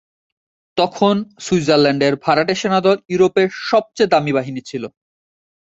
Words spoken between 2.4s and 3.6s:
সেনাদল ইউরোপের